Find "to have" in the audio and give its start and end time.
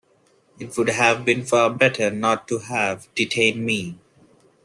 2.47-3.07